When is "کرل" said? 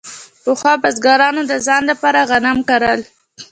2.69-3.01